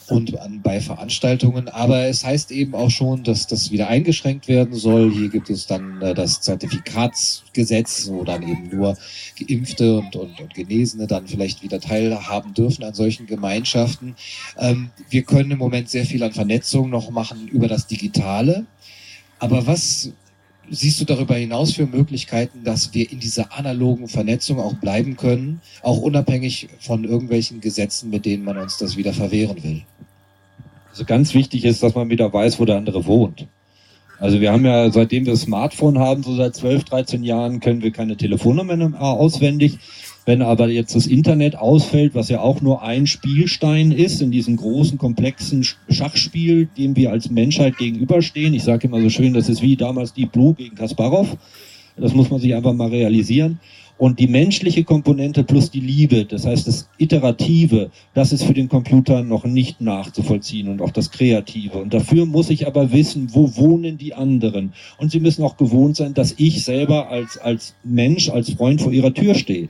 und 0.09 0.37
an, 0.41 0.61
bei 0.61 0.81
Veranstaltungen. 0.81 1.69
Aber 1.69 2.07
es 2.07 2.25
heißt 2.25 2.51
eben 2.51 2.75
auch 2.75 2.91
schon, 2.91 3.23
dass 3.23 3.47
das 3.47 3.71
wieder 3.71 3.87
eingeschränkt 3.87 4.49
werden 4.49 4.75
soll. 4.75 5.13
Hier 5.13 5.29
gibt 5.29 5.51
es 5.51 5.67
dann 5.69 6.03
äh, 6.03 6.15
das 6.15 6.41
Zertifikatsgesetz, 6.41 8.09
wo 8.09 8.25
dann 8.25 8.43
eben 8.43 8.71
nur 8.71 8.99
Geimpfte 9.39 9.99
und, 9.99 10.17
und, 10.17 10.41
und 10.41 10.53
Genesene 10.53 11.07
dann 11.07 11.29
vielleicht 11.29 11.63
wieder 11.63 11.79
teilhaben 11.81 12.55
dürfen 12.55 12.83
an 12.83 12.95
solchen 12.95 13.27
Gemeinschaften. 13.27 14.17
Ähm, 14.59 14.91
wir 15.11 15.23
können 15.23 15.53
im 15.53 15.59
Moment 15.59 15.91
sehr 15.91 16.05
viel 16.05 16.25
an 16.25 16.33
Vernetzung 16.33 16.91
noch 16.91 17.11
machen 17.11 17.47
über 17.47 17.69
das 17.69 17.87
Digitale. 17.87 18.67
Aber 19.39 19.67
was 19.67 20.11
siehst 20.71 21.01
du 21.01 21.05
darüber 21.05 21.35
hinaus 21.35 21.73
für 21.73 21.87
Möglichkeiten, 21.87 22.65
dass 22.65 22.95
wir 22.95 23.11
in 23.11 23.21
dieser 23.21 23.57
analogen 23.57 24.09
Vernetzung 24.09 24.59
auch 24.59 24.75
bleiben 24.75 25.17
können, 25.17 25.61
auch 25.83 25.99
unabhängig 25.99 26.69
von 26.81 27.05
irgendwelchen 27.05 27.61
Gesetzen, 27.61 28.11
mit 28.11 28.25
denen 28.25 28.45
man 28.45 28.59
uns 28.59 28.79
das 28.79 28.97
wieder 28.97 29.13
verwehren 29.13 29.63
will? 29.63 29.83
Also 30.91 31.05
ganz 31.05 31.35
wichtig 31.35 31.65
ist, 31.65 31.83
dass 31.83 31.95
man 31.95 32.09
wieder 32.11 32.33
weiß, 32.33 32.61
wo 32.61 32.65
der 32.65 32.77
andere 32.77 33.07
wohnt. 33.07 33.47
Also 34.19 34.41
wir 34.41 34.53
haben 34.53 34.65
ja, 34.65 34.91
seitdem 34.91 35.27
wir 35.27 35.33
das 35.33 35.43
Smartphone 35.43 35.99
haben, 35.99 36.23
so 36.23 36.37
seit 36.37 36.55
12, 36.55 36.85
13 36.85 37.25
Jahren, 37.25 37.61
können 37.61 37.83
wir 37.83 37.91
keine 37.91 38.17
Telefonnummer 38.17 38.77
mehr 38.77 39.01
auswendig. 39.01 39.79
Wenn 40.27 40.41
aber 40.41 40.69
jetzt 40.69 40.97
das 40.97 41.07
Internet 41.07 41.57
ausfällt, 41.57 42.15
was 42.15 42.31
ja 42.31 42.41
auch 42.41 42.63
nur 42.63 42.83
ein 42.83 43.07
Spielstein 43.07 43.93
ist 43.93 44.23
in 44.23 44.31
diesem 44.31 44.57
großen, 44.57 44.97
komplexen 44.97 45.67
Schachspiel, 45.91 46.69
dem 46.79 46.97
wir 46.97 47.11
als 47.11 47.31
Menschheit 47.31 47.77
gegenüberstehen, 47.77 48.55
ich 48.55 48.63
sage 48.63 48.89
immer 48.89 49.03
so 49.03 49.11
schön, 49.11 49.35
das 49.35 49.51
ist 49.51 49.61
wie 49.61 49.77
damals 49.77 50.15
die 50.15 50.25
Blue 50.25 50.55
gegen 50.55 50.77
Kasparov, 50.77 51.37
das 51.97 52.15
muss 52.15 52.31
man 52.31 52.41
sich 52.41 52.55
einfach 52.55 52.73
mal 52.73 52.89
realisieren. 52.89 53.61
Und 53.97 54.19
die 54.19 54.27
menschliche 54.27 54.83
Komponente 54.83 55.45
plus 55.45 55.71
die 55.71 55.81
Liebe, 55.81 56.25
das 56.25 56.45
heißt 56.45 56.67
das 56.67 56.89
Iterative, 56.99 57.91
das 58.13 58.33
ist 58.33 58.43
für 58.43 58.55
den 58.55 58.69
Computer 58.69 59.23
noch 59.23 59.45
nicht 59.45 59.81
nachzuvollziehen 59.81 60.69
und 60.69 60.83
auch 60.83 60.91
das 60.91 61.13
Kreative. 61.13 61.79
Und 61.79 61.95
dafür 61.95 62.27
muss 62.27 62.51
ich 62.51 62.67
aber 62.67 62.91
wissen, 62.91 63.29
wo 63.33 63.55
wohnen 63.55 63.97
die 63.97 64.15
anderen. 64.15 64.73
Und 64.99 65.13
sie 65.13 65.21
müssen 65.21 65.45
auch 65.45 65.57
gewohnt 65.57 65.97
sein, 65.97 66.13
dass 66.13 66.35
ich 66.39 66.65
selber 66.65 67.09
als, 67.09 67.39
als 67.39 67.77
Mensch, 67.85 68.31
als 68.31 68.51
Freund 68.55 68.83
vor 68.83 68.91
ihrer 68.91 69.15
Tür 69.15 69.37
stehe. 69.37 69.69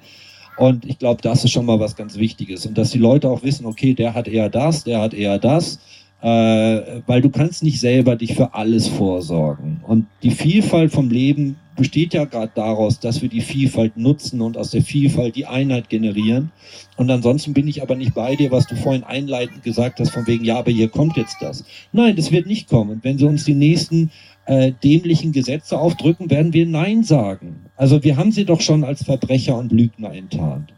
Und 0.56 0.84
ich 0.84 0.98
glaube, 0.98 1.20
das 1.22 1.44
ist 1.44 1.50
schon 1.50 1.66
mal 1.66 1.80
was 1.80 1.96
ganz 1.96 2.16
Wichtiges. 2.16 2.66
Und 2.66 2.78
dass 2.78 2.90
die 2.90 2.98
Leute 2.98 3.28
auch 3.28 3.42
wissen, 3.42 3.66
okay, 3.66 3.94
der 3.94 4.14
hat 4.14 4.28
eher 4.28 4.48
das, 4.48 4.84
der 4.84 5.00
hat 5.00 5.14
eher 5.14 5.38
das 5.38 5.78
äh, 6.24 7.02
weil 7.06 7.20
du 7.20 7.28
kannst 7.28 7.62
nicht 7.62 7.78
selber 7.78 8.16
dich 8.16 8.34
für 8.34 8.54
alles 8.54 8.88
vorsorgen. 8.88 9.80
Und 9.86 10.06
die 10.22 10.30
Vielfalt 10.30 10.90
vom 10.90 11.10
Leben 11.10 11.56
besteht 11.76 12.14
ja 12.14 12.24
gerade 12.24 12.50
daraus, 12.54 12.98
dass 12.98 13.20
wir 13.20 13.28
die 13.28 13.42
Vielfalt 13.42 13.98
nutzen 13.98 14.40
und 14.40 14.56
aus 14.56 14.70
der 14.70 14.80
Vielfalt 14.80 15.36
die 15.36 15.44
Einheit 15.44 15.90
generieren. 15.90 16.50
Und 16.96 17.10
ansonsten 17.10 17.52
bin 17.52 17.68
ich 17.68 17.82
aber 17.82 17.94
nicht 17.94 18.14
bei 18.14 18.36
dir, 18.36 18.50
was 18.50 18.66
du 18.66 18.74
vorhin 18.74 19.04
einleitend 19.04 19.62
gesagt 19.64 20.00
hast, 20.00 20.12
von 20.12 20.26
wegen, 20.26 20.46
ja, 20.46 20.58
aber 20.58 20.70
hier 20.70 20.88
kommt 20.88 21.18
jetzt 21.18 21.36
das. 21.42 21.62
Nein, 21.92 22.16
das 22.16 22.32
wird 22.32 22.46
nicht 22.46 22.70
kommen. 22.70 23.00
wenn 23.02 23.18
sie 23.18 23.26
uns 23.26 23.44
die 23.44 23.54
nächsten 23.54 24.10
äh, 24.46 24.72
dämlichen 24.82 25.32
Gesetze 25.32 25.78
aufdrücken, 25.78 26.30
werden 26.30 26.52
wir 26.52 26.66
Nein 26.66 27.02
sagen. 27.02 27.66
Also 27.76 28.02
wir 28.04 28.16
haben 28.16 28.32
sie 28.32 28.44
doch 28.44 28.60
schon 28.60 28.84
als 28.84 29.04
Verbrecher 29.04 29.56
und 29.56 29.72
Lügner 29.72 30.12
enttarnt. 30.12 30.72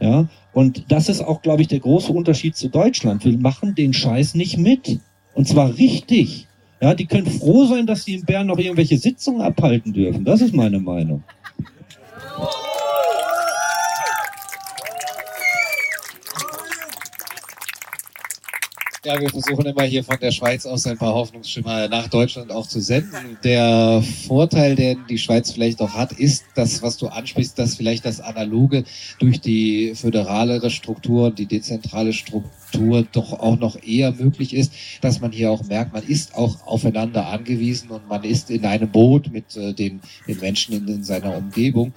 Ja, 0.00 0.28
und 0.52 0.84
das 0.88 1.08
ist 1.08 1.22
auch, 1.22 1.40
glaube 1.40 1.62
ich, 1.62 1.68
der 1.68 1.80
große 1.80 2.12
Unterschied 2.12 2.54
zu 2.54 2.68
Deutschland. 2.68 3.24
Wir 3.24 3.38
machen 3.38 3.74
den 3.74 3.94
Scheiß 3.94 4.34
nicht 4.34 4.58
mit. 4.58 5.00
Und 5.34 5.48
zwar 5.48 5.76
richtig. 5.76 6.46
Ja, 6.80 6.94
die 6.94 7.06
können 7.06 7.26
froh 7.26 7.64
sein, 7.64 7.86
dass 7.86 8.04
sie 8.04 8.14
in 8.14 8.24
Bern 8.24 8.46
noch 8.46 8.58
irgendwelche 8.58 8.98
Sitzungen 8.98 9.40
abhalten 9.40 9.94
dürfen. 9.94 10.24
Das 10.24 10.42
ist 10.42 10.54
meine 10.54 10.78
Meinung. 10.78 11.22
Ja, 19.06 19.20
wir 19.20 19.30
versuchen 19.30 19.66
immer 19.66 19.84
hier 19.84 20.02
von 20.02 20.16
der 20.20 20.32
Schweiz 20.32 20.66
aus 20.66 20.84
ein 20.84 20.98
paar 20.98 21.14
Hoffnungsschimmer 21.14 21.86
nach 21.86 22.08
Deutschland 22.08 22.50
auch 22.50 22.66
zu 22.66 22.80
senden. 22.80 23.38
Der 23.44 24.02
Vorteil, 24.26 24.74
den 24.74 24.98
die 25.08 25.18
Schweiz 25.18 25.52
vielleicht 25.52 25.80
auch 25.80 25.94
hat, 25.94 26.10
ist 26.10 26.44
das, 26.56 26.82
was 26.82 26.96
du 26.96 27.06
ansprichst, 27.06 27.56
dass 27.56 27.76
vielleicht 27.76 28.04
das 28.04 28.20
Analoge 28.20 28.82
durch 29.20 29.40
die 29.40 29.92
föderalere 29.94 30.70
Struktur, 30.70 31.30
die 31.30 31.46
dezentrale 31.46 32.12
Struktur 32.12 33.06
doch 33.12 33.32
auch 33.32 33.60
noch 33.60 33.80
eher 33.80 34.10
möglich 34.10 34.52
ist, 34.52 34.72
dass 35.02 35.20
man 35.20 35.30
hier 35.30 35.52
auch 35.52 35.62
merkt, 35.62 35.92
man 35.92 36.02
ist 36.02 36.34
auch 36.34 36.66
aufeinander 36.66 37.28
angewiesen 37.28 37.90
und 37.90 38.08
man 38.08 38.24
ist 38.24 38.50
in 38.50 38.64
einem 38.64 38.90
Boot 38.90 39.30
mit 39.30 39.56
äh, 39.56 39.72
den, 39.72 40.00
den 40.26 40.40
Menschen 40.40 40.74
in, 40.74 40.88
in 40.88 41.04
seiner 41.04 41.36
Umgebung. 41.36 41.92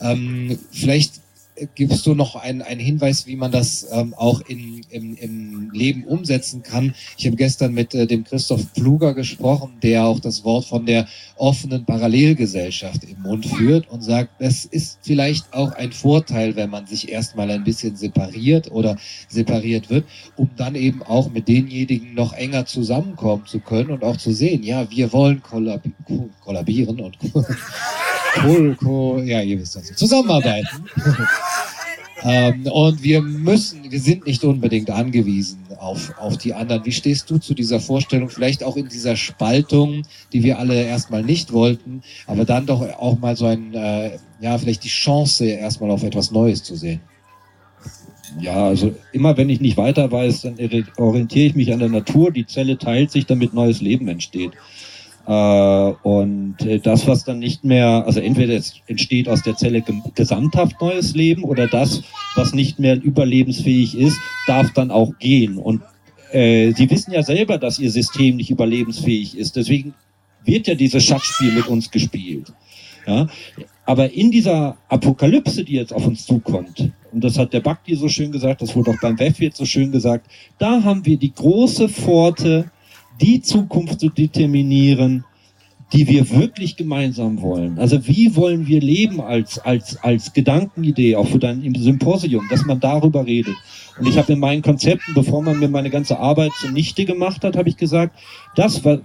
Ähm, 0.00 0.56
vielleicht 0.70 1.21
gibst 1.74 2.06
du 2.06 2.14
noch 2.14 2.36
einen, 2.36 2.62
einen 2.62 2.80
Hinweis, 2.80 3.26
wie 3.26 3.36
man 3.36 3.52
das 3.52 3.86
ähm, 3.92 4.14
auch 4.14 4.40
in, 4.42 4.82
im, 4.90 5.16
im 5.16 5.70
Leben 5.72 6.04
umsetzen 6.04 6.62
kann? 6.62 6.94
Ich 7.16 7.26
habe 7.26 7.36
gestern 7.36 7.74
mit 7.74 7.94
äh, 7.94 8.06
dem 8.06 8.24
Christoph 8.24 8.62
Pfluger 8.74 9.14
gesprochen, 9.14 9.72
der 9.82 10.06
auch 10.06 10.20
das 10.20 10.44
Wort 10.44 10.64
von 10.64 10.86
der 10.86 11.06
offenen 11.36 11.84
Parallelgesellschaft 11.84 13.04
im 13.04 13.22
Mund 13.22 13.46
führt 13.46 13.88
und 13.90 14.02
sagt, 14.02 14.40
das 14.40 14.64
ist 14.64 14.98
vielleicht 15.02 15.52
auch 15.52 15.72
ein 15.72 15.92
Vorteil, 15.92 16.56
wenn 16.56 16.70
man 16.70 16.86
sich 16.86 17.10
erstmal 17.10 17.50
ein 17.50 17.64
bisschen 17.64 17.96
separiert 17.96 18.70
oder 18.70 18.96
separiert 19.28 19.90
wird, 19.90 20.04
um 20.36 20.48
dann 20.56 20.74
eben 20.74 21.02
auch 21.02 21.30
mit 21.30 21.48
denjenigen 21.48 22.14
noch 22.14 22.32
enger 22.32 22.66
zusammenkommen 22.66 23.46
zu 23.46 23.60
können 23.60 23.90
und 23.90 24.04
auch 24.04 24.16
zu 24.16 24.32
sehen, 24.32 24.62
ja, 24.62 24.90
wir 24.90 25.12
wollen 25.12 25.42
kollab 25.42 25.82
kollabieren 26.40 27.00
und 27.00 27.18
Cool, 28.40 29.22
ja, 29.24 29.40
ihr 29.42 29.58
wisst 29.58 29.76
das. 29.76 29.94
Zusammenarbeiten. 29.94 30.84
ähm, 32.22 32.66
und 32.66 33.02
wir 33.02 33.20
müssen, 33.20 33.90
wir 33.90 34.00
sind 34.00 34.26
nicht 34.26 34.42
unbedingt 34.44 34.90
angewiesen 34.90 35.58
auf, 35.78 36.12
auf 36.18 36.38
die 36.38 36.54
anderen. 36.54 36.84
Wie 36.84 36.92
stehst 36.92 37.28
du 37.30 37.38
zu 37.38 37.54
dieser 37.54 37.80
Vorstellung, 37.80 38.28
vielleicht 38.28 38.64
auch 38.64 38.76
in 38.76 38.88
dieser 38.88 39.16
Spaltung, 39.16 40.02
die 40.32 40.42
wir 40.42 40.58
alle 40.58 40.82
erstmal 40.82 41.22
nicht 41.22 41.52
wollten, 41.52 42.02
aber 42.26 42.44
dann 42.44 42.66
doch 42.66 42.80
auch 42.98 43.18
mal 43.18 43.36
so 43.36 43.46
ein, 43.46 43.74
äh, 43.74 44.18
ja, 44.40 44.56
vielleicht 44.58 44.84
die 44.84 44.88
Chance, 44.88 45.44
erstmal 45.44 45.90
auf 45.90 46.02
etwas 46.02 46.30
Neues 46.30 46.62
zu 46.62 46.76
sehen? 46.76 47.00
Ja, 48.40 48.66
also 48.66 48.94
immer 49.12 49.36
wenn 49.36 49.50
ich 49.50 49.60
nicht 49.60 49.76
weiter 49.76 50.10
weiß, 50.10 50.42
dann 50.42 50.56
orientiere 50.96 51.46
ich 51.46 51.54
mich 51.54 51.72
an 51.72 51.80
der 51.80 51.90
Natur. 51.90 52.30
Die 52.30 52.46
Zelle 52.46 52.78
teilt 52.78 53.10
sich, 53.10 53.26
damit 53.26 53.52
neues 53.52 53.82
Leben 53.82 54.08
entsteht. 54.08 54.52
Äh, 55.26 55.92
und 56.02 56.56
äh, 56.62 56.78
das, 56.78 57.06
was 57.06 57.24
dann 57.24 57.38
nicht 57.38 57.64
mehr, 57.64 58.04
also 58.06 58.20
entweder 58.20 58.54
es 58.54 58.74
entsteht 58.86 59.28
aus 59.28 59.42
der 59.42 59.56
Zelle 59.56 59.82
gesamthaft 60.14 60.80
neues 60.80 61.14
Leben 61.14 61.44
oder 61.44 61.68
das, 61.68 62.02
was 62.34 62.54
nicht 62.54 62.78
mehr 62.78 63.00
überlebensfähig 63.00 63.96
ist, 63.96 64.18
darf 64.46 64.72
dann 64.72 64.90
auch 64.90 65.18
gehen. 65.18 65.58
Und 65.58 65.82
äh, 66.32 66.72
Sie 66.72 66.90
wissen 66.90 67.12
ja 67.12 67.22
selber, 67.22 67.58
dass 67.58 67.78
Ihr 67.78 67.90
System 67.90 68.36
nicht 68.36 68.50
überlebensfähig 68.50 69.36
ist. 69.36 69.56
Deswegen 69.56 69.94
wird 70.44 70.66
ja 70.66 70.74
dieses 70.74 71.04
Schachspiel 71.04 71.52
mit 71.52 71.68
uns 71.68 71.90
gespielt. 71.90 72.52
Ja? 73.06 73.28
Aber 73.84 74.12
in 74.12 74.30
dieser 74.30 74.76
Apokalypse, 74.88 75.64
die 75.64 75.74
jetzt 75.74 75.92
auf 75.92 76.06
uns 76.06 76.24
zukommt, 76.26 76.90
und 77.12 77.22
das 77.22 77.38
hat 77.38 77.52
der 77.52 77.60
Bhakti 77.60 77.94
so 77.94 78.08
schön 78.08 78.32
gesagt, 78.32 78.62
das 78.62 78.74
wurde 78.74 78.92
auch 78.92 79.00
beim 79.00 79.18
WEF 79.18 79.40
jetzt 79.40 79.58
so 79.58 79.66
schön 79.66 79.92
gesagt, 79.92 80.26
da 80.58 80.82
haben 80.82 81.04
wir 81.04 81.16
die 81.16 81.34
große 81.34 81.88
Pforte 81.88 82.70
die 83.22 83.40
Zukunft 83.40 84.00
zu 84.00 84.08
determinieren, 84.08 85.24
die 85.92 86.08
wir 86.08 86.30
wirklich 86.30 86.76
gemeinsam 86.76 87.40
wollen. 87.42 87.78
Also 87.78 88.06
wie 88.06 88.34
wollen 88.34 88.66
wir 88.66 88.80
leben 88.80 89.20
als, 89.20 89.58
als, 89.58 89.96
als 90.02 90.32
Gedankenidee, 90.32 91.16
auch 91.16 91.28
für 91.28 91.38
dein 91.38 91.74
Symposium, 91.74 92.46
dass 92.50 92.64
man 92.64 92.80
darüber 92.80 93.26
redet. 93.26 93.54
Und 93.98 94.08
ich 94.08 94.16
habe 94.16 94.32
in 94.32 94.38
meinen 94.38 94.62
Konzepten, 94.62 95.12
bevor 95.14 95.42
man 95.42 95.58
mir 95.58 95.68
meine 95.68 95.90
ganze 95.90 96.18
Arbeit 96.18 96.52
zunichte 96.60 97.04
gemacht 97.04 97.44
hat, 97.44 97.56
habe 97.56 97.68
ich 97.68 97.76
gesagt, 97.76 98.18
das 98.56 98.82
war, 98.84 99.00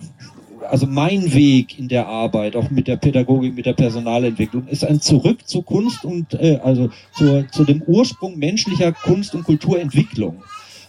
also 0.69 0.87
mein 0.87 1.33
Weg 1.33 1.77
in 1.77 1.89
der 1.89 2.07
Arbeit, 2.07 2.55
auch 2.55 2.69
mit 2.69 2.87
der 2.87 2.95
Pädagogik, 2.95 3.53
mit 3.53 3.65
der 3.65 3.73
Personalentwicklung, 3.73 4.65
ist 4.67 4.85
ein 4.85 5.01
Zurück 5.01 5.45
zu 5.45 5.63
Kunst 5.63 6.05
und 6.05 6.33
äh, 6.35 6.59
also 6.63 6.89
zu, 7.17 7.45
zu 7.51 7.65
dem 7.65 7.81
Ursprung 7.81 8.37
menschlicher 8.39 8.93
Kunst- 8.93 9.35
und 9.35 9.43
Kulturentwicklung 9.43 10.37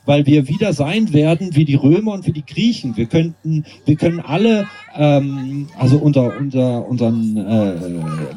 weil 0.09 0.25
wir 0.25 0.49
wieder 0.49 0.73
sein 0.73 1.13
werden 1.13 1.55
wie 1.55 1.67
die 1.67 1.75
Römer 1.75 2.15
und 2.15 2.27
wie 2.27 2.33
die 2.33 2.47
Griechen. 2.47 2.97
Wir 2.97 3.05
könnten, 3.05 3.67
wir 3.85 3.97
können 3.97 4.21
alle, 4.21 4.67
ähm, 4.97 5.69
also 5.79 5.99
unser, 5.99 6.35
unser, 6.39 6.89
unseren 6.89 7.37
äh, 7.37 7.75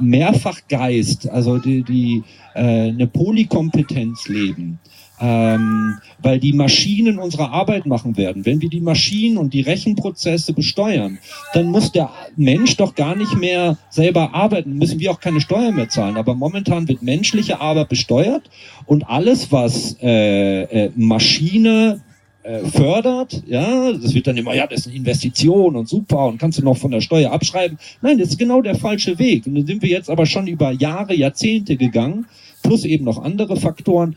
Mehrfachgeist, 0.02 1.30
also 1.30 1.60
die, 1.60 1.84
die 1.84 2.24
äh, 2.56 2.90
eine 2.90 3.08
Polykompetenz 3.08 4.28
leben 4.28 4.80
ähm, 5.22 6.00
weil 6.22 6.40
die 6.40 6.54
Maschinen 6.54 7.20
unsere 7.20 7.52
Arbeit 7.52 7.86
machen 7.86 8.18
werden. 8.18 8.46
Wenn 8.46 8.62
wir 8.62 8.70
die 8.70 8.82
Maschinen 8.82 9.38
und 9.38 9.54
die 9.54 9.62
Rechenprozesse 9.62 10.54
besteuern, 10.54 11.20
dann 11.54 11.68
muss 11.68 11.92
der 11.92 12.10
Mensch 12.36 12.76
doch 12.78 12.96
gar 12.96 13.16
nicht 13.16 13.38
mehr 13.38 13.78
selber 13.90 14.34
arbeiten, 14.34 14.78
müssen 14.78 15.00
wir 15.00 15.12
auch 15.12 15.20
keine 15.20 15.40
Steuern 15.40 15.76
mehr 15.76 15.90
zahlen. 15.90 16.18
Aber 16.18 16.34
momentan 16.34 16.88
wird 16.88 17.04
menschliche 17.04 17.62
Arbeit 17.62 17.90
besteuert 17.90 18.50
und 18.86 19.04
alles, 19.04 19.52
was 19.52 19.98
äh, 20.02 20.64
äh, 20.64 20.92
Maschine 20.96 22.02
äh, 22.44 22.66
fördert, 22.66 23.44
ja, 23.46 23.94
das 23.94 24.16
wird 24.16 24.26
dann 24.26 24.38
immer, 24.38 24.56
ja, 24.56 24.66
das 24.66 24.82
ist 24.82 24.88
eine 24.88 24.96
Investition 24.96 25.76
und 25.76 25.88
super 25.88 26.26
und 26.26 26.40
kannst 26.40 26.58
du 26.58 26.64
noch 26.64 26.78
von 26.78 26.90
der 26.90 27.02
Steuer 27.02 27.32
abschreiben. 27.32 27.78
Nein, 28.02 28.18
das 28.18 28.30
ist 28.30 28.40
genau 28.40 28.64
der 28.64 28.74
falsche 28.74 29.20
Weg. 29.20 29.46
Und 29.46 29.54
dann 29.54 29.68
sind 29.68 29.84
wir 29.84 29.90
jetzt 29.90 30.10
aber 30.10 30.26
schon 30.26 30.48
über 30.48 30.72
Jahre, 30.72 31.14
Jahrzehnte 31.14 31.78
gegangen, 31.78 32.26
plus 32.64 32.84
eben 32.86 33.06
noch 33.06 33.22
andere 33.22 33.58
Faktoren, 33.58 34.16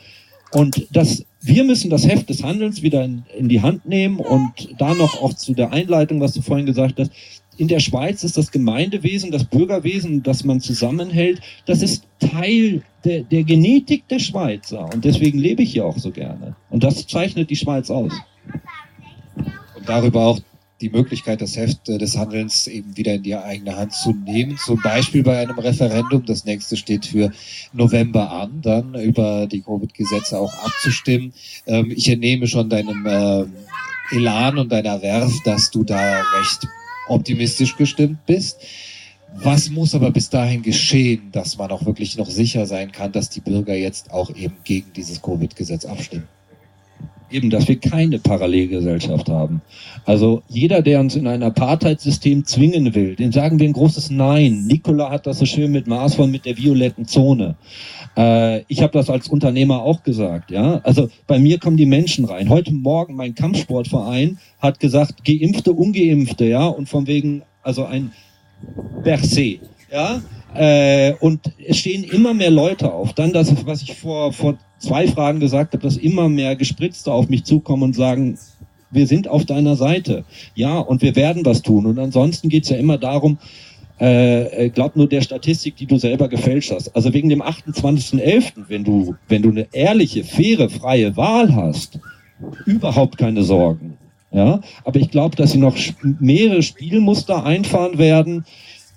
und 0.52 0.86
das, 0.92 1.24
wir 1.40 1.64
müssen 1.64 1.90
das 1.90 2.06
Heft 2.06 2.28
des 2.28 2.42
Handelns 2.42 2.82
wieder 2.82 3.04
in, 3.04 3.24
in 3.36 3.48
die 3.48 3.60
Hand 3.60 3.86
nehmen 3.86 4.18
und 4.18 4.52
da 4.78 4.94
noch 4.94 5.20
auch 5.22 5.34
zu 5.34 5.52
der 5.52 5.72
Einleitung, 5.72 6.20
was 6.20 6.32
du 6.32 6.42
vorhin 6.42 6.66
gesagt 6.66 6.98
hast, 6.98 7.10
in 7.56 7.68
der 7.68 7.80
Schweiz 7.80 8.24
ist 8.24 8.36
das 8.36 8.50
Gemeindewesen, 8.50 9.30
das 9.30 9.44
Bürgerwesen, 9.44 10.22
das 10.22 10.44
man 10.44 10.60
zusammenhält, 10.60 11.40
das 11.66 11.82
ist 11.82 12.04
Teil 12.18 12.82
der, 13.04 13.22
der 13.22 13.44
Genetik 13.44 14.08
der 14.08 14.18
Schweizer. 14.18 14.92
Und 14.92 15.04
deswegen 15.04 15.38
lebe 15.38 15.62
ich 15.62 15.72
hier 15.72 15.86
auch 15.86 15.98
so 15.98 16.10
gerne. 16.10 16.56
Und 16.70 16.82
das 16.82 17.06
zeichnet 17.06 17.50
die 17.50 17.56
Schweiz 17.56 17.90
aus. 17.90 18.12
Und 19.76 19.88
darüber 19.88 20.26
auch 20.26 20.40
die 20.80 20.90
Möglichkeit, 20.90 21.40
das 21.40 21.56
Heft 21.56 21.88
äh, 21.88 21.98
des 21.98 22.16
Handelns 22.16 22.66
eben 22.66 22.96
wieder 22.96 23.14
in 23.14 23.22
die 23.22 23.36
eigene 23.36 23.76
Hand 23.76 23.92
zu 23.92 24.12
nehmen. 24.12 24.56
Zum 24.58 24.80
Beispiel 24.82 25.22
bei 25.22 25.38
einem 25.38 25.58
Referendum. 25.58 26.24
Das 26.26 26.44
nächste 26.44 26.76
steht 26.76 27.06
für 27.06 27.32
November 27.72 28.30
an, 28.30 28.60
dann 28.62 28.94
über 28.94 29.46
die 29.46 29.62
Covid-Gesetze 29.62 30.38
auch 30.38 30.52
abzustimmen. 30.64 31.32
Ähm, 31.66 31.92
ich 31.94 32.08
entnehme 32.08 32.46
schon 32.46 32.68
deinem 32.68 33.06
ähm, 33.06 33.52
Elan 34.10 34.58
und 34.58 34.72
deiner 34.72 35.00
Werf, 35.00 35.32
dass 35.44 35.70
du 35.70 35.84
da 35.84 36.22
recht 36.38 36.66
optimistisch 37.08 37.76
gestimmt 37.76 38.26
bist. 38.26 38.58
Was 39.36 39.70
muss 39.70 39.94
aber 39.94 40.10
bis 40.10 40.30
dahin 40.30 40.62
geschehen, 40.62 41.30
dass 41.32 41.58
man 41.58 41.70
auch 41.70 41.84
wirklich 41.86 42.16
noch 42.16 42.30
sicher 42.30 42.66
sein 42.66 42.92
kann, 42.92 43.10
dass 43.10 43.30
die 43.30 43.40
Bürger 43.40 43.74
jetzt 43.74 44.12
auch 44.12 44.30
eben 44.34 44.54
gegen 44.62 44.92
dieses 44.92 45.20
Covid-Gesetz 45.20 45.84
abstimmen? 45.84 46.28
Eben, 47.34 47.50
dass 47.50 47.66
wir 47.66 47.80
keine 47.80 48.20
Parallelgesellschaft 48.20 49.28
haben. 49.28 49.60
Also 50.04 50.44
jeder, 50.48 50.82
der 50.82 51.00
uns 51.00 51.16
in 51.16 51.26
ein 51.26 51.42
Apartheid-System 51.42 52.44
zwingen 52.44 52.94
will, 52.94 53.16
den 53.16 53.32
sagen 53.32 53.58
wir 53.58 53.68
ein 53.68 53.72
großes 53.72 54.10
Nein. 54.10 54.66
Nikola 54.66 55.10
hat 55.10 55.26
das 55.26 55.40
so 55.40 55.44
schön 55.44 55.72
mit 55.72 55.88
Maßvoll 55.88 56.28
mit 56.28 56.44
der 56.44 56.56
violetten 56.56 57.06
Zone. 57.06 57.56
Äh, 58.16 58.60
ich 58.68 58.82
habe 58.82 58.92
das 58.92 59.10
als 59.10 59.26
Unternehmer 59.26 59.82
auch 59.82 60.04
gesagt. 60.04 60.52
Ja, 60.52 60.80
also 60.84 61.10
bei 61.26 61.40
mir 61.40 61.58
kommen 61.58 61.76
die 61.76 61.86
Menschen 61.86 62.24
rein. 62.24 62.48
Heute 62.48 62.72
Morgen 62.72 63.16
mein 63.16 63.34
Kampfsportverein 63.34 64.38
hat 64.60 64.78
gesagt, 64.78 65.24
Geimpfte, 65.24 65.72
Ungeimpfte, 65.72 66.44
ja, 66.44 66.68
und 66.68 66.88
von 66.88 67.08
wegen, 67.08 67.42
also 67.64 67.84
ein 67.84 68.12
Bercé. 69.02 69.58
Ja, 69.90 70.22
äh, 70.54 71.14
und 71.18 71.40
es 71.66 71.78
stehen 71.78 72.04
immer 72.04 72.32
mehr 72.32 72.52
Leute 72.52 72.92
auf. 72.92 73.12
Dann 73.12 73.32
das, 73.32 73.52
was 73.66 73.82
ich 73.82 73.94
vor, 73.94 74.32
vor 74.32 74.56
zwei 74.84 75.08
Fragen 75.08 75.40
gesagt 75.40 75.72
habe, 75.72 75.82
dass 75.82 75.96
immer 75.96 76.28
mehr 76.28 76.56
Gespritzte 76.56 77.12
auf 77.12 77.28
mich 77.28 77.44
zukommen 77.44 77.82
und 77.82 77.96
sagen, 77.96 78.38
wir 78.90 79.06
sind 79.06 79.28
auf 79.28 79.44
deiner 79.44 79.76
Seite. 79.76 80.24
Ja, 80.54 80.78
und 80.78 81.02
wir 81.02 81.16
werden 81.16 81.44
was 81.44 81.62
tun. 81.62 81.86
Und 81.86 81.98
ansonsten 81.98 82.48
geht's 82.48 82.68
ja 82.68 82.76
immer 82.76 82.96
darum, 82.96 83.38
äh, 83.98 84.70
glaub 84.70 84.96
nur 84.96 85.08
der 85.08 85.20
Statistik, 85.20 85.76
die 85.76 85.86
du 85.86 85.98
selber 85.98 86.28
gefälscht 86.28 86.72
hast. 86.72 86.94
Also 86.94 87.12
wegen 87.12 87.28
dem 87.28 87.42
28.11., 87.42 88.52
wenn 88.68 88.84
du, 88.84 89.14
wenn 89.28 89.42
du 89.42 89.50
eine 89.50 89.66
ehrliche, 89.72 90.24
faire, 90.24 90.68
freie 90.68 91.16
Wahl 91.16 91.54
hast, 91.54 91.98
überhaupt 92.66 93.18
keine 93.18 93.42
Sorgen. 93.42 93.96
Ja, 94.32 94.60
aber 94.84 94.98
ich 94.98 95.10
glaube, 95.10 95.36
dass 95.36 95.52
sie 95.52 95.58
noch 95.58 95.76
mehrere 96.18 96.62
Spielmuster 96.62 97.44
einfahren 97.44 97.98
werden. 97.98 98.44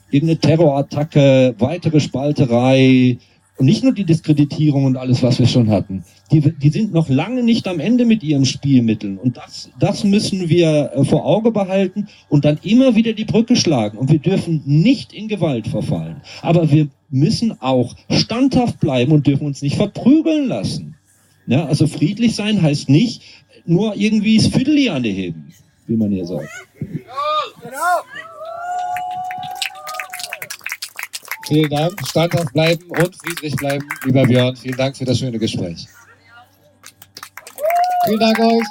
Irgendeine 0.10 0.40
Terrorattacke, 0.40 1.54
weitere 1.60 2.00
Spalterei 2.00 3.20
und 3.58 3.66
nicht 3.66 3.84
nur 3.84 3.94
die 3.94 4.04
Diskreditierung 4.04 4.86
und 4.86 4.98
alles, 4.98 5.24
was 5.24 5.40
wir 5.40 5.48
schon 5.48 5.70
hatten. 5.70 6.04
Die, 6.32 6.42
die 6.42 6.70
sind 6.70 6.94
noch 6.94 7.10
lange 7.10 7.44
nicht 7.44 7.68
am 7.68 7.80
Ende 7.80 8.06
mit 8.06 8.24
ihren 8.24 8.46
Spielmitteln. 8.46 9.18
Und 9.18 9.38
das, 9.38 9.72
das 9.80 10.04
müssen 10.04 10.48
wir 10.48 10.92
äh, 10.94 11.04
vor 11.04 11.26
Auge 11.26 11.52
behalten 11.52 12.08
und 12.30 12.46
dann 12.46 12.60
immer 12.62 12.96
wieder 12.96 13.14
die 13.14 13.26
Brücke 13.26 13.56
schlagen. 13.56 13.98
Und 13.98 14.12
wir 14.12 14.20
dürfen 14.20 14.62
nicht 14.66 15.12
in 15.12 15.28
Gewalt 15.28 15.68
verfallen. 15.68 16.22
Aber 16.42 16.70
wir 16.72 16.88
müssen 17.10 17.60
auch 17.62 17.96
standhaft 18.10 18.80
bleiben 18.80 19.12
und 19.12 19.26
dürfen 19.26 19.48
uns 19.48 19.62
nicht 19.62 19.76
verprügeln 19.76 20.48
lassen. 20.48 20.96
Ja, 21.48 21.66
also 21.66 21.88
friedlich 21.88 22.36
sein 22.36 22.62
heißt 22.62 22.90
nicht, 22.90 23.22
nur 23.66 23.96
irgendwie 23.96 24.38
das 24.38 24.48
Fiddli 24.48 24.90
anheben, 24.90 25.52
wie 25.88 25.96
man 25.96 26.12
hier 26.12 26.26
sagt. 26.26 26.50
Genau. 26.80 26.98
Vielen 31.48 31.70
Dank. 31.70 31.94
Standhaft 32.08 32.52
bleiben 32.54 32.84
und 32.90 33.16
friedlich 33.16 33.56
bleiben, 33.56 33.88
lieber 34.04 34.26
Björn. 34.26 34.56
Vielen 34.56 34.78
Dank 34.78 34.98
für 34.98 35.06
das 35.06 35.18
schöne 35.20 35.40
Gespräch. 35.40 35.88
Vielen 38.06 38.20
Dank 38.20 38.40
euch. 38.40 38.64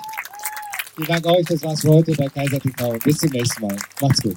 Vielen 0.94 1.08
Dank 1.08 1.26
euch. 1.26 1.46
Das 1.46 1.62
war's 1.62 1.80
für 1.80 1.88
heute 1.88 2.12
bei 2.12 2.28
Kaiser 2.28 2.60
TV. 2.60 2.98
Bis 3.04 3.18
zum 3.18 3.30
nächsten 3.30 3.66
Mal. 3.66 3.76
Macht's 4.00 4.22
gut. 4.22 4.36